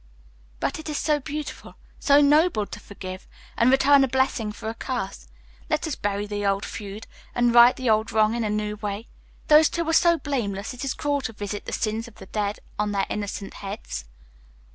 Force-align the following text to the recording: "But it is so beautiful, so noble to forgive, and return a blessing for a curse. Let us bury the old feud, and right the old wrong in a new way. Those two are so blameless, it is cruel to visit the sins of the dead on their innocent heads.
"But 0.59 0.79
it 0.79 0.89
is 0.89 0.97
so 0.97 1.19
beautiful, 1.19 1.75
so 1.99 2.21
noble 2.21 2.65
to 2.65 2.79
forgive, 2.79 3.27
and 3.55 3.69
return 3.69 4.03
a 4.03 4.07
blessing 4.07 4.51
for 4.51 4.67
a 4.67 4.73
curse. 4.73 5.27
Let 5.69 5.85
us 5.85 5.93
bury 5.93 6.25
the 6.25 6.43
old 6.43 6.65
feud, 6.65 7.05
and 7.35 7.53
right 7.53 7.75
the 7.75 7.87
old 7.87 8.11
wrong 8.11 8.33
in 8.33 8.43
a 8.43 8.49
new 8.49 8.77
way. 8.77 9.09
Those 9.47 9.69
two 9.69 9.87
are 9.87 9.93
so 9.93 10.17
blameless, 10.17 10.73
it 10.73 10.83
is 10.83 10.95
cruel 10.95 11.21
to 11.21 11.33
visit 11.33 11.65
the 11.65 11.71
sins 11.71 12.07
of 12.07 12.15
the 12.15 12.25
dead 12.25 12.57
on 12.79 12.93
their 12.93 13.05
innocent 13.11 13.53
heads. 13.53 14.05